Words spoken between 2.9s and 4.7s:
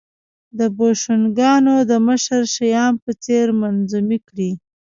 په څېر منظمې کړې